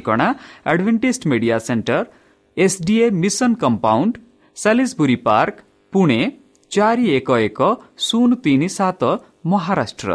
[0.00, 0.28] ଆମ ଠିକଣା
[0.64, 2.04] Adventist Media Centre
[2.56, 4.12] SDA mission compound
[4.56, 5.56] Salisbury Park
[5.92, 6.20] Pune
[6.72, 7.60] ଚାରି ଏକ ଏକ
[8.06, 9.02] ଶୂନ ତିନି ସାତ
[9.52, 10.10] ମହାରାଷ୍ଟ୍ର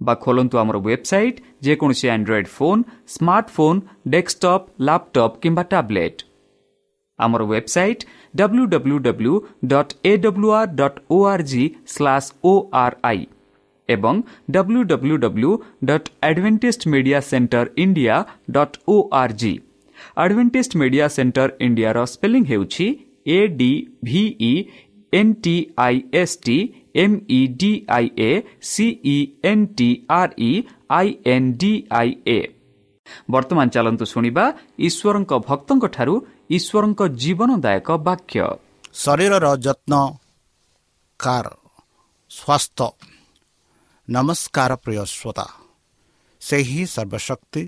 [0.00, 2.82] ବା ଖୋଲନ୍ତୁ ଆମର ୱେବସାଇଟ୍ ଯେକୌଣସି Android phone
[3.14, 3.80] smartphone
[4.12, 6.20] desktop laptop କିମ୍ବା ଟ୍ୟାବ୍ଲେଟ୍
[7.18, 8.02] ଆମର website
[8.34, 9.34] W W W
[9.72, 12.52] dot A W R dot O R G slash O
[12.84, 13.22] R I
[13.94, 14.14] ଏବଂ
[14.54, 15.50] W W W
[15.90, 18.16] dot Adventist Media Centre India
[18.56, 19.54] dot O R G
[20.24, 22.86] Adventist Media Centre ଇଣ୍ଡିଆର spelling ହେଉଛି
[23.28, 23.72] A D
[24.04, 24.52] V E
[25.12, 25.56] N T
[25.86, 26.58] I S T
[27.02, 28.30] M E D I A
[28.70, 29.16] C E
[29.50, 29.90] N T
[30.20, 30.52] R E
[30.98, 32.40] I N D I A
[33.32, 34.44] ବର୍ତ୍ତମାନ ଚାଲନ୍ତୁ ଶୁଣିବା
[34.88, 36.14] ଈଶ୍ୱରଙ୍କ ଭକ୍ତଙ୍କଠାରୁ
[36.56, 38.42] ଈଶ୍ୱରଙ୍କ ଜୀବନଦାୟକ ବାକ୍ୟ।
[39.02, 39.92] ଶରୀରର ଯତ୍ନ
[41.20, 41.46] କାର
[42.30, 43.07] ସ୍ୱାସ୍ଥ୍ୟ।
[44.08, 45.46] ନମସ୍କାର ପ୍ରିୟ ଶ୍ରୋତା
[46.42, 47.62] ସେହି ସର୍ବଶକ୍ତି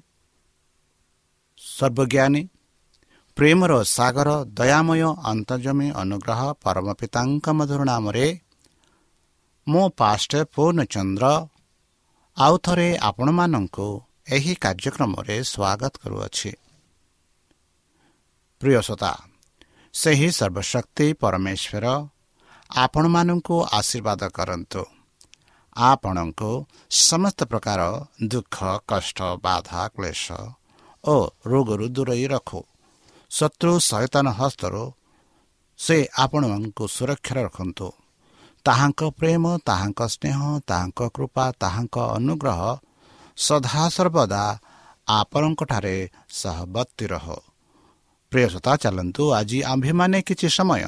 [1.60, 2.42] ସର୍ବଜ୍ଞାନୀ
[3.36, 5.02] ପ୍ରେମର ସାଗର ଦୟାମୟ
[5.32, 8.26] ଅନ୍ତର୍ଜମୀ ଅନୁଗ୍ରହ ପରମ ପିତାଙ୍କ ମଧୁର ନାମରେ
[9.66, 11.24] ମୋ ପାଷ୍ଟ ପୂର୍ଣ୍ଣଚନ୍ଦ୍ର
[12.36, 13.86] ଆଉ ଥରେ ଆପଣମାନଙ୍କୁ
[14.28, 16.50] ଏହି କାର୍ଯ୍ୟକ୍ରମରେ ସ୍ୱାଗତ କରୁଅଛି।
[18.60, 19.12] ପ୍ରିୟସତା
[19.94, 21.86] ସେହି ସର୍ବଶକ୍ତି ପରମେଶ୍ୱର
[22.70, 24.82] ଆପଣମାନଙ୍କୁ ଆଶୀର୍ବାଦ କରନ୍ତୁ।
[25.76, 26.50] ଆପଣଙ୍କୁ
[26.90, 27.80] ସମସ୍ତ ପ୍ରକାର
[28.28, 28.56] ଦୁଃଖ
[28.88, 30.24] କଷ୍ଟ ବାଧା କ୍ଲେଶ
[31.04, 32.60] ଓ ରୋଗରୁ ଦୂରେଇ ରଖୁ।
[33.30, 34.82] ଶତ୍ରୁ ସଚେତନ ହସ୍ତରୁ
[35.78, 37.88] ସେ ଆପଣମାନଙ୍କୁ ସୁରକ୍ଷାରେ ରଖନ୍ତୁ।
[38.66, 42.60] ତାହାଙ୍କ ପ୍ରେମ ତାହାଙ୍କ ସ୍ନେହ ତାହାଙ୍କ କୃପା ତାହାଙ୍କ ଅନୁଗ୍ରହ
[43.36, 44.44] ସଦାସର୍ବଦା
[45.08, 45.96] ଆପଣଙ୍କଠାରେ
[46.30, 47.26] ସହବର୍ତ୍ତୀ ରହ।
[48.32, 50.84] ପ୍ରିୟସତା ଚାଲନ୍ତୁ ଆଜି ଆମ୍ଭେମାନେ କିଛି ସମୟ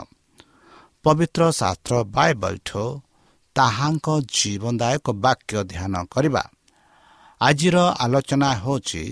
[1.05, 2.84] ପବିତ୍ର ଶାସ୍ତ୍ର ବାଇବଲ୍ଠୁ
[3.57, 6.45] ତାହାଙ୍କ ଜୀବନଦାୟକ ବାକ୍ୟ ଧ୍ୟାନ କରିବା।
[7.41, 9.05] ଆଜିର ଆଲୋଚନା ହେଉଛି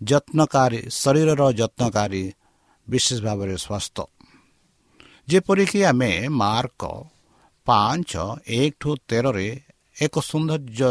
[0.00, 2.24] ଯତ୍ନକାରୀ ଶରୀରର ଯତ୍ନକାରୀ
[2.88, 4.04] ବିଶେଷ ଭାବରେ ସ୍ୱାସ୍ଥ୍ୟ।
[5.28, 6.12] ଯେପରିକି ଆମେ
[6.42, 6.82] ମାର୍କ
[7.66, 8.12] ପାଞ୍ଚ
[8.58, 9.48] ଏକ ଠୁ ତେରରେ
[9.96, 10.88] ଏକ ସୌନ୍ଦର୍ଯ୍ୟ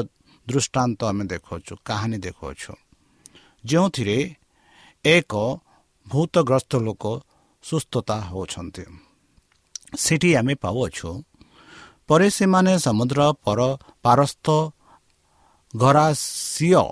[0.47, 2.73] ଦୃଷ୍ଟାନ୍ତ ଆମେ ଦେଖାଉଛୁ କାହାଣୀ ଦେଖାଉଛୁ
[3.65, 4.17] ଯେଉଁଥିରେ
[5.05, 5.33] ଏକ
[6.07, 7.03] ଭୂତଗ୍ରସ୍ତ ଲୋକ
[7.63, 8.83] ସୁସ୍ଥତା ହେଉଛନ୍ତି।
[9.97, 11.09] ସେଠି ଆମେ ପାଉଅଛୁ
[12.09, 13.59] ପରେ ସେମାନେ ସମୁଦ୍ର ପର
[14.03, 14.47] ପାରସ୍ତ
[15.73, 16.83] ଘରାସିଅ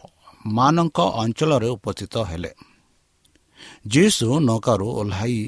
[0.48, 2.52] ମାନଙ୍କ ଅଞ୍ଚଳରେ ଉପସ୍ଥିତ ହେଲେ।
[3.88, 5.40] ଯୀଶୁ ନୌକାରୁ ଓହ୍ଲାଇ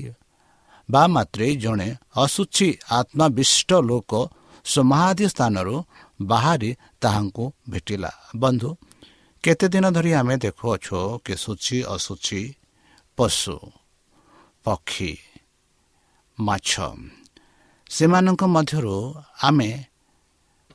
[0.89, 4.11] ବା ମାତ୍ରେ ଜଣେ ଅଶୁଚି ଆତ୍ମାବିଷ୍ଟ ଲୋକ
[4.65, 5.75] ସମାଧି ସ୍ଥାନରୁ
[6.21, 6.71] ବାହାରି
[7.01, 8.69] ତାହାଙ୍କୁ ଭେଟିଲା। ବନ୍ଧୁ
[9.43, 12.41] କେତେ ଦିନ ଧରି ଆମେ ଦେଖୁଅଛୁ କି ସୂଚି ଅଶୁଚି
[13.17, 13.57] ପଶୁ
[14.63, 15.11] ପକ୍ଷୀ
[16.37, 16.71] ମାଛ
[17.89, 18.97] ସେମାନଙ୍କ ମଧ୍ୟରୁ
[19.43, 19.69] ଆମେ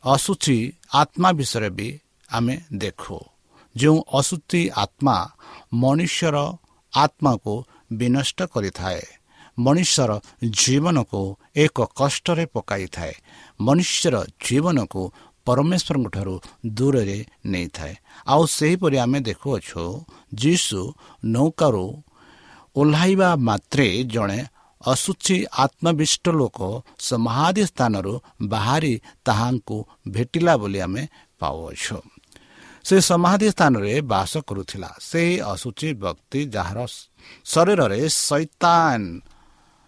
[0.05, 0.59] ଅଶୁଚି
[0.95, 1.89] ଆତ୍ମା ବିଷୟରେ ବି
[2.29, 3.19] ଆମେ ଦେଖୁ।
[3.75, 5.17] ଯେଉଁ ଅଶୁଚି ଆତ୍ମା
[5.75, 6.37] ମନୁଷ୍ୟର
[6.93, 7.55] ଆତ୍ମାକୁ
[7.93, 9.03] ବିନଷ୍ଟ କରିଥାଏ
[9.59, 10.11] ମନୁଷ୍ୟର
[10.61, 11.23] ଜୀବନକୁ
[11.57, 13.15] ଏକ କଷ୍ଟରେ ପକାଇଥାଏ
[13.61, 14.15] ମନୁଷ୍ୟର
[14.47, 15.03] ଜୀବନକୁ
[15.47, 16.35] ପରମେଶ୍ୱରଙ୍କଠାରୁ
[16.67, 17.95] ଦୂରରେ ନେଇଥାଏ।
[18.27, 19.83] ଆଉ ସେହିପରି ଆମେ ଦେଖୁଅଛୁ
[20.35, 20.81] ଯୀଶୁ
[21.25, 21.87] ନୌକାରୁ
[22.77, 24.41] ଓହ୍ଲାଇବା ମାତ୍ରେ ଜଣେ
[24.87, 26.59] ଅଶୁଚି ଆତ୍ମବିଷ୍ଟ ଲୋକ
[27.01, 28.15] ସମାଧି ସ୍ଥାନରୁ
[28.49, 28.95] ବାହାରି
[29.27, 29.77] ତାହାଙ୍କୁ
[30.09, 31.03] ଭେଟିଲା ବୋଲି ଆମେ
[31.41, 31.99] ପାଉଅଛୁ
[32.85, 36.79] ସେ ସମାଧି ସ୍ଥାନରେ ବାସ କରୁଥିଲା ସେହି ଅଶୁଚି ବ୍ୟକ୍ତି ଯାହାର
[37.45, 39.01] ଶରୀରରେ ସୈତାନ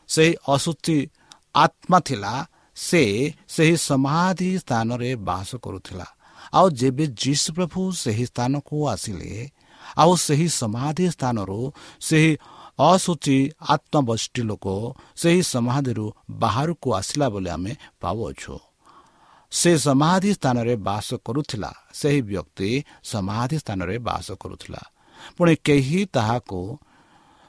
[0.08, 0.98] ସେହି ଅଶୁଚି
[1.54, 2.34] ଆତ୍ମା ଥିଲା
[2.76, 3.02] ସେ
[3.48, 6.06] ସେହି ସମାଧି ସ୍ଥାନରେ ବାସ କରୁଥିଲା
[6.52, 9.30] ଆଉ ଯେବେ ଯୀଶୁ ପ୍ରଭୁ ସେହି ସ୍ଥାନକୁ ଆସିଲେ
[9.96, 11.60] ଆଉ ସେହି ସମାଧି ସ୍ଥାନରୁ
[12.00, 12.32] ସେହି
[12.80, 13.38] ଅଶୁଚି
[13.68, 14.66] ଆତ୍ମବଷ୍ଟି ଲୋକ
[15.16, 18.54] ସେହି ସମାଧିରୁ ବାହାରକୁ ଆସିଲା ବୋଲି ଆମେ ପାଉଅଛୁ।
[19.52, 22.70] ସେ ସମାଧି ସ୍ଥାନରେ ବାସ କରୁଥିଲା ସେହି ବ୍ୟକ୍ତି
[23.04, 24.82] ସମାଧି ସ୍ଥାନରେ ବାସ କରୁଥିଲା।
[25.36, 26.60] ପୁଣି କେହି ତାହାକୁ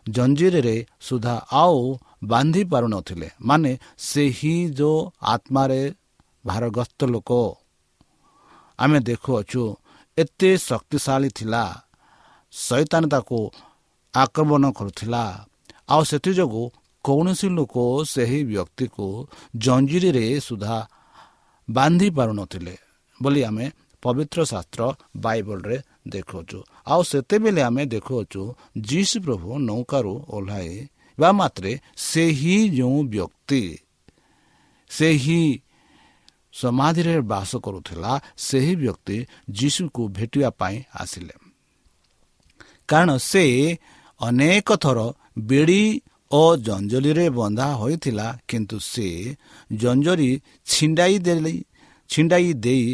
[0.05, 1.79] ଜଞ୍ଜିରରେ ସୁଦ୍ଧା ଆଉ
[2.23, 3.71] ବାନ୍ଧି ପାରୁନଥିଲେ ମାନେ
[4.09, 4.99] ସେହି ଯେଉଁ
[5.33, 5.81] ଆତ୍ମାରେ
[6.45, 7.31] ଭାରଗ୍ରସ୍ତ ଲୋକ।
[8.79, 9.63] ଆମେ ଦେଖୁଅଛୁ
[10.17, 11.63] ଏତେ ଶକ୍ତିଶାଳୀ ଥିଲା
[12.53, 13.39] ସୈତାନ ତାକୁ
[14.13, 15.23] ଆକ୍ରମଣ କରୁଥିଲା।
[15.89, 16.65] ଆଉ ସେଥିଯୋଗୁଁ
[17.03, 19.05] କୌଣସି ଲୋକ ସେହି ବ୍ୟକ୍ତିକୁ
[19.57, 20.77] ଜଞ୍ଜିରିରେ ସୁଦ୍ଧା
[21.67, 22.75] ବାନ୍ଧି ପାରୁନଥିଲେ
[23.21, 23.65] ବୋଲି ଆମେ
[24.03, 24.81] ପବିତ୍ର ଶାସ୍ତ୍ର
[25.17, 25.77] ବାଇବଲରେ
[26.07, 28.41] ଦେଖୁଅଛୁ। ଆଉ ସେତେବେଳେ ଆମେ ଦେଖୁଅଛୁ
[28.89, 30.87] ଯୀଶୁ ପ୍ରଭୁ ନୌକାରୁ ଓହ୍ଲାଇ
[31.19, 33.63] ବା ମାତ୍ରେ ସେହି ଯେଉଁ ବ୍ୟକ୍ତି
[34.89, 35.41] ସେହି
[36.53, 39.17] ସମାଧିରେ ବାସ କରୁଥିଲା ସେହି ବ୍ୟକ୍ତି
[39.51, 41.35] ଯୀଶୁକୁ ଭେଟିବା ପାଇଁ ଆସିଲେ।
[42.89, 43.45] କାରଣ ସେ
[44.21, 44.99] ଅନେକ ଥର
[45.39, 45.83] ବେଡ଼ି
[46.31, 49.07] ଓ ଜଞ୍ଜଲିରେ ବନ୍ଧା ହୋଇଥିଲା କିନ୍ତୁ ସେ
[49.73, 50.31] ଜଞ୍ଜରି
[50.65, 51.55] ଛିଣ୍ଡାଇ ଦେଇ
[52.09, 52.85] ଛିଣ୍ଡାଇ ଦେଇ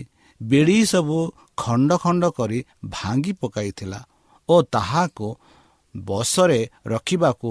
[0.42, 1.18] ବେଡ଼ି ସବୁ
[1.58, 2.60] ଖଣ୍ଡ ଖଣ୍ଡ କରି
[2.90, 4.00] ଭାଙ୍ଗି ପକାଇଥିଲା
[4.50, 5.28] ଓ ତାହାକୁ
[5.96, 7.50] ବସରେ ରଖିବାକୁ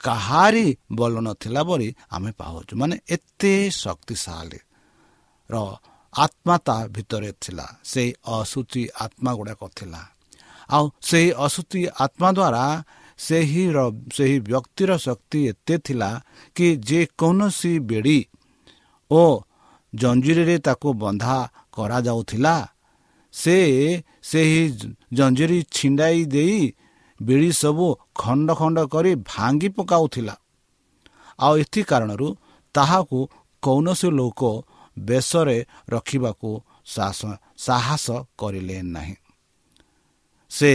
[0.00, 4.60] କାହାରି ବଲ ନଥିଲା ବୋଲି ଆମେ ପାଉଛୁ। ମାନେ ଏତେ ଶକ୍ତିଶାଳୀ
[5.50, 5.56] ର
[6.12, 10.02] ଆତ୍ମା ତା ଭିତରେ ଥିଲା। ସେଇ ଅଶୁଚି ଆତ୍ମା ଗୁଡ଼ାକ ଥିଲା।
[10.70, 12.64] ଆଉ ସେହି ଅଶୁଚି ଆତ୍ମା ଦ୍ୱାରା
[13.18, 13.64] ସେହି
[14.14, 16.10] ସେହି ବ୍ୟକ୍ତିର ଶକ୍ତି ଏତେ ଥିଲା
[16.56, 18.18] କି ଯେକୌଣସି ବେଡ଼ି
[19.10, 19.22] ଓ
[19.92, 21.36] ଜଞ୍ଜିରରେ ତାକୁ ବନ୍ଧା
[21.72, 22.56] କରାଯାଉଥିଲା
[23.34, 23.56] ସେ
[24.22, 24.62] ସେହି
[25.12, 26.72] ଜଞ୍ଜିରି ଛିଣ୍ଡାଇ ଦେଇ
[27.20, 30.34] ବିଡ଼ି ସବୁ ଖଣ୍ଡ ଖଣ୍ଡ କରି ଭାଙ୍ଗି ପକାଉଥିଲା।
[31.38, 32.28] ଆଉ ଏଥି କାରଣରୁ
[32.74, 33.18] ତାହାକୁ
[33.62, 34.40] କୌଣସି ଲୋକ
[34.98, 36.50] ବେଶରେ ରଖିବାକୁ
[37.56, 38.06] ସାହସ
[38.38, 39.16] କରିଲେ ନାହିଁ।
[40.56, 40.70] ସେ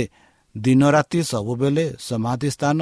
[0.56, 2.80] ଦିନ ରାତି ସବୁବେଳେ ସମାଧି ସ୍ଥାନ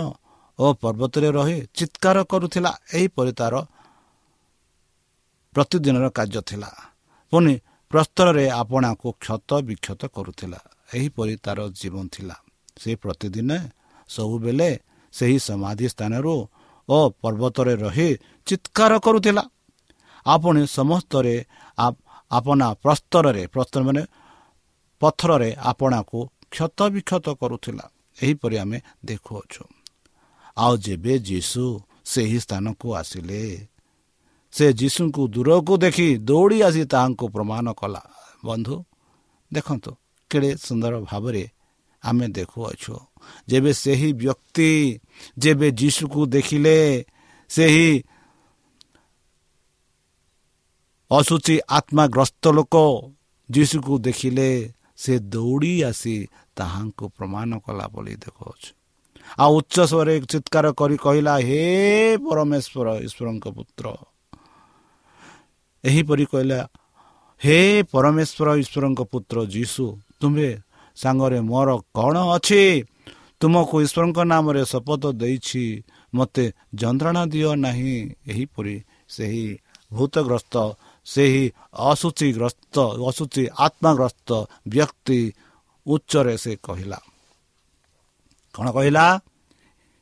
[0.59, 3.53] ଓ ପର୍ବତରେ ରହି ଚିତ୍କାର କରୁଥିଲା। ଏହିପରି ତାର
[5.55, 6.69] ପ୍ରତିଦିନର କାର୍ଯ୍ୟ ଥିଲା।
[7.33, 7.53] ପୁଣି
[7.91, 10.59] ପ୍ରସ୍ତରରେ ଆପଣାକୁ କ୍ଷତ ବିକ୍ଷତ କରୁଥିଲା।
[10.95, 12.35] ଏହିପରି ତାର ଜୀବନ ଥିଲା।
[12.81, 13.51] ସେ ପ୍ରତିଦିନ
[14.09, 14.69] ସବୁବେଳେ
[15.13, 16.35] ସେହି ସମାଧି ସ୍ଥାନରୁ
[16.89, 18.09] ଓ ପର୍ବତରେ ରହି
[18.47, 19.43] ଚିତ୍କାର କରୁଥିଲା।
[20.25, 21.35] ଆପଣ ସମସ୍ତରେ
[22.31, 24.03] ଆପଣା ପ୍ରସ୍ତରରେ ପ୍ରସ୍ତର ମାନେ
[25.01, 26.19] ପଥରରେ ଆପଣାକୁ
[26.55, 27.85] କ୍ଷତ ବିକ୍ଷତ କରୁଥିଲା।
[28.17, 29.63] ଏହିପରି ଆମେ ଦେଖୁଅଛୁ।
[30.57, 31.63] ଆଉ ଯେବେ ଯୀଶୁ
[32.05, 33.43] ସେହି ସ୍ଥାନକୁ ଆସିଲେ
[34.53, 38.03] ସେ ଯୀଶୁଙ୍କୁ ଦୂରକୁ ଦେଖି ଦୌଡ଼ି ଆସି ତାହାଙ୍କୁ ପ୍ରମାଣ କଲା।
[38.45, 38.75] ବନ୍ଧୁ
[39.51, 39.91] ଦେଖନ୍ତୁ
[40.31, 41.43] କେଡ଼େ ସୁନ୍ଦର ଭାବରେ
[42.03, 42.95] ଆମେ ଦେଖୁଅଛୁ।
[43.47, 44.71] ଯେବେ ସେହି ବ୍ୟକ୍ତି
[45.37, 46.77] ଯେବେ ଯୀଶୁକୁ ଦେଖିଲେ
[47.49, 47.89] ସେହି
[51.11, 52.75] ଅସୁଚି ଆତ୍ମାଗ୍ରସ୍ତ ଲୋକ
[53.49, 54.49] ଯୀଶୁକୁ ଦେଖିଲେ
[54.97, 56.15] ସେ ଦୌଡ଼ି ଆସି
[56.57, 58.69] ତାହାଙ୍କୁ ପ୍ରମାଣ କଲା ବୋଲି ଦେଖାଉଛି
[59.41, 61.61] ଆଉ ଉଚ୍ଚ ସ୍ୱରରେ ଚିତ୍କାର କରି କହିଲା ହେ
[62.25, 63.85] ପରମେଶ୍ୱର ଈଶ୍ୱରଙ୍କ ପୁତ୍ର।
[65.83, 66.59] ଏହିପରି କହିଲା
[67.41, 67.59] ହେ
[67.91, 69.85] ପରମେଶ୍ୱର ଈଶ୍ୱରଙ୍କ ପୁତ୍ର ଯୀଶୁ
[70.19, 70.49] ତୁମେ
[70.97, 72.63] ସାଙ୍ଗରେ ମୋର କ'ଣ ଅଛି?
[73.41, 75.63] ତୁମକୁ ଈଶ୍ୱରଙ୍କ ନାମରେ ଶପଥ ଦେଇଛି
[76.13, 76.45] ମୋତେ
[76.75, 77.95] ଯନ୍ତ୍ରଣା ଦିଅ ନାହିଁ।
[78.31, 78.75] ଏହିପରି
[79.15, 79.47] ସେହି
[79.93, 80.55] ଭୂତଗ୍ରସ୍ତ
[81.05, 81.43] ସେହି
[81.89, 82.75] ଅସୁଚିଗ୍ରସ୍ତ
[83.09, 84.29] ଅସୁଚି ଆତ୍ମାଗ୍ରସ୍ତ
[84.67, 85.19] ବ୍ୟକ୍ତି
[85.85, 86.99] ଉଚ୍ଚରେ ସେ କହିଲା
[88.55, 89.05] କ'ଣ କହିଲା?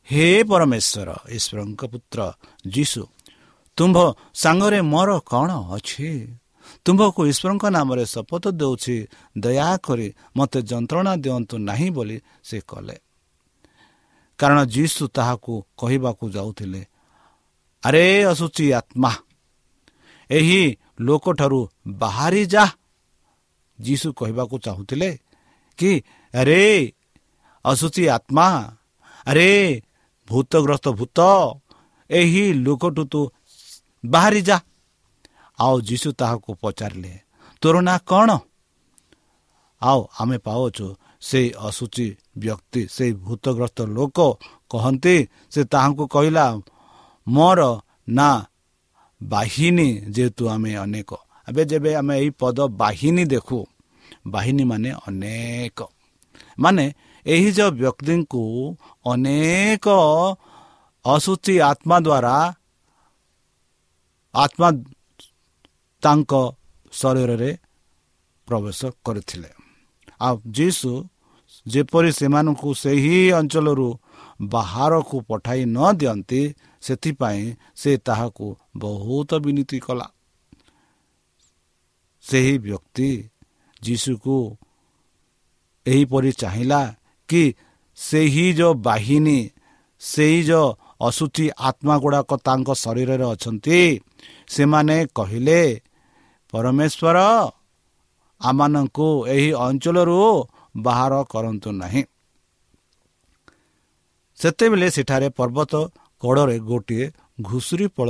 [0.08, 2.20] ହେ ପରମେଶ୍ୱର ଈଶ୍ୱରଙ୍କ ପୁତ୍ର
[2.68, 3.02] ଯୀଶୁ
[3.78, 3.98] ତୁମ୍ଭ
[4.34, 6.10] ସାଙ୍ଗରେ ମୋର କ'ଣ ଅଛି?
[6.86, 8.96] ତୁମ୍ଭକୁ ଈଶ୍ୱରଙ୍କ ନାମରେ ଶପଥ ଦେଉଛି
[9.38, 12.98] ଦୟାକରି ମୋତେ ଯନ୍ତ୍ରଣା ଦିଅନ୍ତୁ ନାହିଁ ବୋଲି ସେ କଲେ।
[14.40, 16.82] କାରଣ ଯୀଶୁ ତାହାକୁ କହିବାକୁ ଯାଉଥିଲେ
[17.84, 19.12] ଆରେ ଆସୁଛି ଆତ୍ମା
[20.30, 20.62] ଏହି
[21.00, 21.60] ଲୋକଠାରୁ
[22.00, 22.66] ବାହାରି ଯା
[23.80, 25.10] ଯୀଶୁ କହିବାକୁ ଚାହୁଁଥିଲେ
[25.78, 25.92] କି
[26.34, 26.64] ଆରେ
[27.66, 28.48] ଆସୁଛି ଆତ୍ମା
[29.28, 29.50] ଆରେ
[30.28, 31.20] ଭୂତଗ୍ରସ୍ତ ଭୂତ
[32.10, 33.22] ଏହି ଲୋକଠୁ ତୁ
[34.04, 34.58] ବାହାରି ଯା।
[35.60, 37.14] ଆଉ ଯୀଶୁ ତାହାକୁ ପଚାରିଲେ
[37.62, 38.30] ତୋର ନାଁ କ'ଣ?
[39.82, 40.88] ଆଉ ଆମେ ପାଉଛୁ
[41.22, 44.18] ସେଇ ଅସୁଚି ବ୍ୟକ୍ତି ସେଇ ଭୂତଗ୍ରସ୍ତ ଲୋକ
[44.72, 45.16] କହନ୍ତି
[45.52, 46.46] ସେ ତାହାଙ୍କୁ କହିଲା
[47.28, 47.62] ମୋର
[48.10, 48.36] ନାଁ
[49.22, 51.12] ବାହିନୀ ଯେହେତୁ ଆମେ ଅନେକ।
[51.48, 53.58] ଏବେ ଯେବେ ଆମେ ଏହି ପଦ ବାହିନୀ ଦେଖୁ
[54.26, 55.80] ବାହିନୀ ମାନେ ଅନେକ।
[56.60, 56.86] ମାନେ
[57.26, 58.44] ଏହି ଯେଉଁ ବ୍ୟକ୍ତିଙ୍କୁ
[59.06, 59.88] ଅନେକ
[61.06, 62.36] ଅସୁଚି ଆତ୍ମା ଦ୍ୱାରା
[64.34, 64.70] ଆତ୍ମା
[66.04, 66.32] ତାଙ୍କ
[66.94, 67.52] ଶରୀରରେ
[68.48, 69.50] ପ୍ରବେଶ କରିଥିଲେ।
[70.22, 70.92] ଆଉ ଯୀଶୁ
[71.66, 73.90] ଯେପରି ସେମାନଙ୍କୁ ସେହି ଅଞ୍ଚଳରୁ
[74.42, 76.42] ବାହାରକୁ ପଠାଇ ନ ଦିଅନ୍ତି
[76.82, 77.44] ସେଥିପାଇଁ
[77.76, 80.08] ସେ ତାହାକୁ ବହୁତ ବିନତି କଲା।
[82.24, 83.10] ସେହି ବ୍ୟକ୍ତି
[83.86, 84.36] ଯୀଶୁକୁ
[85.86, 86.82] ଏହିପରି ଚାହିଁଲା
[87.30, 87.44] କି
[87.98, 89.40] ସେହି ଯେଉଁ ବାହିନୀ
[90.02, 90.68] ସେହି ଯେଉଁ
[91.02, 93.80] ଅସୁଚି ଆତ୍ମା ଗୁଡ଼ାକ ତାଙ୍କ ଶରୀରରେ ଅଛନ୍ତି
[94.48, 95.60] ସେମାନେ କହିଲେ
[96.54, 97.18] ପରମେଶ୍ୱର
[98.42, 100.20] ଆମମାନଙ୍କୁ ଏହି ଅଞ୍ଚଳରୁ
[100.84, 102.04] ବାହାର କରନ୍ତୁ ନାହିଁ
[104.38, 105.74] ସେତେବେଳେ ସେଠାରେ ପର୍ବତ
[106.24, 107.06] କଡ଼ରେ ଗୋଟିଏ
[107.42, 108.10] ଘୁଷୁରୀ ଫଳ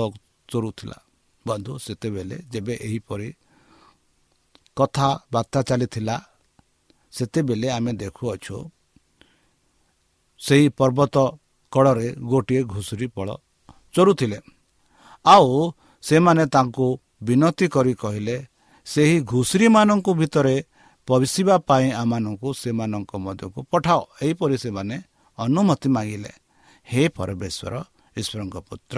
[0.50, 0.98] ଚରୁଥିଲା
[1.46, 3.28] ବନ୍ଧୁ ସେତେବେଳେ ଯେବେ ଏହିପରି
[4.78, 6.16] କଥାବାର୍ତ୍ତା ଚାଲିଥିଲା
[7.14, 8.58] ସେତେବେଳେ ଆମେ ଦେଖୁଅଛୁ
[10.42, 11.16] ସେହି ପର୍ବତ
[11.74, 13.28] କଡ଼ରେ ଗୋଟିଏ ଘୁଷୁରୀ ଫଳ
[13.96, 14.40] ଚରୁଥିଲେ।
[15.26, 15.50] ଆଉ
[16.04, 16.88] ସେମାନେ ତାଙ୍କୁ
[17.24, 18.38] ବିନତି କରି କହିଲେ
[18.88, 20.56] ସେହି ଘୁଷୁରୀମାନଙ୍କୁ ଭିତରେ
[21.08, 24.96] ପଶିବା ପାଇଁ ଆମମାନଙ୍କୁ ସେମାନଙ୍କ ମଧ୍ୟକୁ ପଠାଅ। ଏହିପରି ସେମାନେ
[25.38, 26.32] ଅନୁମତି ମାଗିଲେ
[26.88, 27.74] ହେ ପରମେଶ୍ୱର
[28.18, 28.98] ଈଶ୍ୱରଙ୍କ ପୁତ୍ର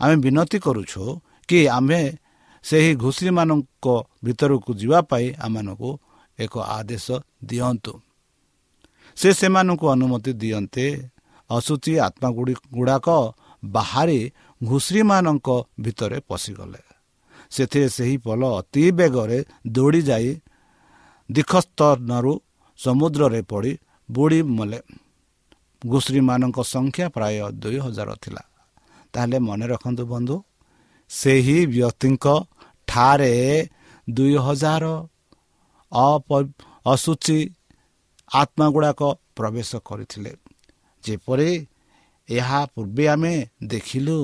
[0.00, 1.02] ଆମେ ବିନତି କରୁଛୁ
[1.48, 2.00] କି ଆମେ
[2.64, 3.86] ସେହି ଘୁଷୁରୀମାନଙ୍କ
[4.24, 5.90] ଭିତରକୁ ଯିବା ପାଇଁ ଆମମାନଙ୍କୁ
[6.38, 7.06] ଏକ ଆଦେଶ
[7.44, 7.92] ଦିଅନ୍ତୁ।
[9.16, 10.86] ସେ ସେମାନଙ୍କୁ ଅନୁମତି ଦିଅନ୍ତେ।
[11.50, 12.28] ଅସୁଚି ଆତ୍ମା
[12.72, 13.08] ଗୁଡ଼ାକ
[13.64, 14.20] ବାହାରି
[14.60, 15.48] ଘୁଷୁରୀମାନଙ୍କ
[15.80, 16.82] ଭିତରେ ପଶିଗଲେ।
[17.50, 20.30] ସେଥିରେ ସେହି ପଲ ଅତି ବେଗରେ ଦୌଡ଼ି ଯାଇ
[21.30, 22.32] ଦୀକ୍ଷସ୍ତନରୁ
[22.78, 23.72] ସମୁଦ୍ରରେ ପଡ଼ି
[24.08, 24.80] ବୁଡ଼ି ମଲେ।
[25.82, 28.42] ଘୁଷୁରୀମାନଙ୍କ ସଂଖ୍ୟା ପ୍ରାୟ ଦୁଇ ହଜାର ଥିଲା।
[29.12, 30.36] ତାହେଲେ ମନେ ରଖନ୍ତୁ ବନ୍ଧୁ
[31.10, 32.26] ସେହି ବ୍ୟକ୍ତିଙ୍କ
[32.88, 33.34] ଠାରେ
[34.08, 34.84] ଦୁଇ ହଜାର
[36.86, 37.38] ଅସୁଚି
[38.30, 39.00] ଆତ୍ମା ଗୁଡ଼ାକ
[39.36, 40.32] ପ୍ରବେଶ କରିଥିଲେ।
[41.04, 41.50] ଯେପରି
[42.28, 44.18] ଏହା ପୂର୍ବେ ଆମେ ଦେଖିଲୁ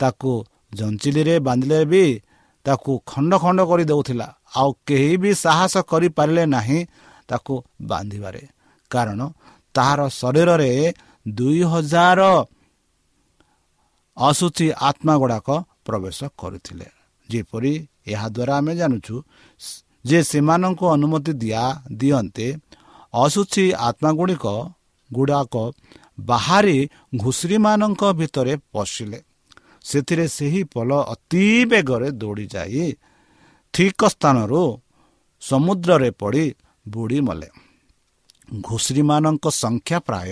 [0.00, 0.32] ତାକୁ
[0.74, 2.04] ଜଞ୍ଚିଲିରେ ବାନ୍ଧିଲେ ବି
[2.66, 6.78] ତାକୁ ଖଣ୍ଡ ଖଣ୍ଡ କରି ଦେଉଥିଲା। ଆଉ କେହି ବି ସାହସ କରିପାରିଲେ ନାହିଁ
[7.28, 8.42] ତାକୁ ବାନ୍ଧିବାରେ।
[8.90, 9.20] କାରଣ
[9.74, 10.72] ତାହାର ଶରୀରରେ
[11.26, 12.20] ଦୁଇ ହଜାର
[14.16, 15.48] ଅସୁଚି ଆତ୍ମା ଗୁଡ଼ାକ
[15.90, 16.88] ପ୍ରବେଶ କରିଥିଲେ।
[17.28, 17.72] ଯେପରି
[18.06, 19.14] ଏହାଦ୍ୱାରା ଆମେ ଜାଣୁଛୁ
[20.04, 22.46] ଯେ ସେମାନଙ୍କୁ ଅନୁମତି ଦିଆ ଦିଅନ୍ତେ
[23.14, 24.46] ଅସୁଚି ଆତ୍ମା ଗୁଡ଼ିକ
[26.20, 26.78] ବାହାରି
[27.16, 29.18] ଘୁଷୁରୀମାନଙ୍କ ଭିତରେ ପଶିଲେ।
[29.82, 32.84] ସେଥିରେ ସେହି ପଲ ଅତି ବେଗରେ ଦୌଡ଼ି ଯାଇ
[33.74, 34.62] ଠିକ ସ୍ଥାନରୁ
[35.42, 36.44] ସମୁଦ୍ରରେ ପଡ଼ି
[36.86, 37.48] ବୁଡ଼ି ମଲେ।
[38.60, 40.30] ଘୁଷୁରୀମାନଙ୍କ ସଂଖ୍ୟା ପ୍ରାୟ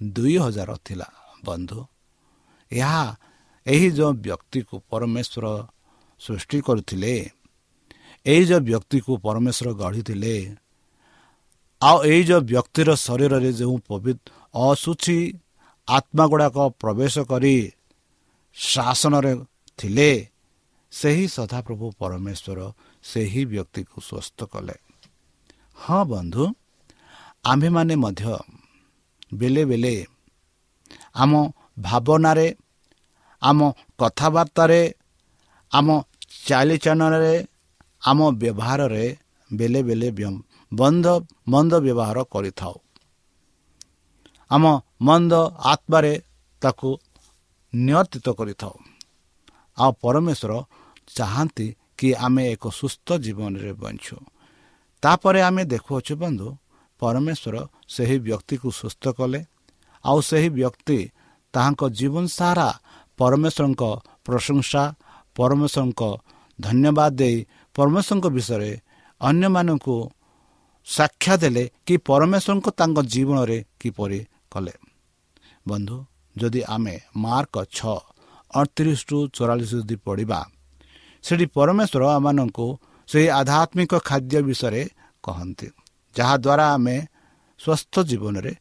[0.00, 1.08] ଦୁଇ ହଜାର ଥିଲା
[1.44, 1.80] ବନ୍ଧୁ।
[2.70, 3.04] ଏହା
[3.66, 5.46] ଏହି ଯେଉଁ ବ୍ୟକ୍ତିକୁ ପରମେଶ୍ୱର
[6.20, 7.14] ସୃଷ୍ଟି କରିଥିଲେ
[8.26, 10.36] ଏହି ଯେଉଁ ବ୍ୟକ୍ତିକୁ ପରମେଶ୍ୱର ଗଢ଼ିଥିଲେ
[11.82, 13.76] ଆଉ ଏଇ ଯେଉଁ ବ୍ୟକ୍ତିର ଶରୀରରେ ଯେଉଁ
[14.64, 15.18] ଅଶୁଛି
[15.88, 17.56] ଆତ୍ମା ଗୁଡ଼ାକ ପ୍ରବେଶ କରି
[18.56, 19.32] ଶାସନରେ
[19.78, 20.10] ଥିଲେ
[20.92, 22.58] ସେହି ସଦାପ୍ରଭୁ ପରମେଶ୍ୱର
[23.04, 24.76] ସେହି ବ୍ୟକ୍ତିକୁ ସୁସ୍ଥ କଲେ।
[25.76, 26.44] ହଁ ବନ୍ଧୁ
[27.44, 28.24] ଆମ୍ଭେମାନେ ମଧ୍ୟ
[29.34, 29.94] ବେଳେ ବେଳେ
[31.14, 31.32] ଆମ
[31.80, 32.46] ଭାବନାରେ
[33.44, 33.60] ଆମ
[33.98, 34.80] କଥାବାର୍ତ୍ତାରେ
[35.72, 35.88] ଆମ
[36.46, 37.34] ଚାଲିଚଳନରେ
[38.02, 39.06] ଆମ ବ୍ୟବହାରରେ
[39.50, 40.08] ବେଳେ ବେଳେ
[40.72, 41.06] ବନ୍ଦ
[41.48, 42.76] ମନ୍ଦ ବ୍ୟବହାର କରିଥାଉ।
[44.50, 44.64] ଆମ
[45.08, 45.32] ମନ୍ଦ
[45.72, 46.12] ଆତ୍ମାରେ
[46.62, 46.90] ତାକୁ
[47.72, 48.74] ନିୟନ୍ତ୍ରିତ କରିଥାଉ।
[49.78, 50.52] ଆଉ ପରମେଶ୍ୱର
[51.16, 51.66] ଚାହାନ୍ତି
[51.98, 54.16] କି ଆମେ ଏକ ସୁସ୍ଥ ଜୀବନରେ ବଞ୍ଚୁ।
[55.02, 56.48] ତାପରେ ଆମେ ଦେଖୁଅଛୁ ବନ୍ଧୁ
[57.00, 57.56] ପରମେଶ୍ୱର
[57.94, 59.40] ସେହି ବ୍ୟକ୍ତିକୁ ସୁସ୍ଥ କଲେ।
[60.04, 60.98] ଆଉ ସେହି ବ୍ୟକ୍ତି
[61.54, 62.68] ତାହାଙ୍କ ଜୀବନ ସାରା
[63.18, 63.82] ପରମେଶ୍ୱରଙ୍କ
[64.26, 64.82] ପ୍ରଶଂସା
[65.36, 66.02] ପରମେଶ୍ୱରଙ୍କ
[66.58, 67.36] ଧନ୍ୟବାଦ ଦେଇ
[67.76, 68.72] ପରମେଶ୍ୱରଙ୍କ ବିଷୟରେ
[69.20, 69.96] ଅନ୍ୟମାନଙ୍କୁ
[70.86, 74.20] ସାକ୍ଷା ଦେଲେ କି ପରମେଶ୍ୱରଙ୍କ ତାଙ୍କ ଜୀବନରେ କିପରି
[74.52, 74.74] କଲେ।
[75.68, 75.96] ବନ୍ଧୁ
[76.36, 77.96] ଯଦି ଆମେ ମାର୍କ ଛଅ
[78.50, 80.40] ଅଠତିରିଶରୁ ଚଉରାଳିଶ ଯଦି ପଢ଼ିବା
[81.24, 82.66] ସେଠି ପରମେଶ୍ୱର ଆମମାନଙ୍କୁ
[83.08, 84.82] ସେହି ଆଧ୍ୟାତ୍ମିକ ଖାଦ୍ୟ ବିଷୟରେ
[85.24, 85.68] କହନ୍ତି
[86.16, 86.96] ଯାହାଦ୍ୱାରା ଆମେ
[87.60, 88.52] ସ୍ୱସ୍ଥ ଜୀବନରେ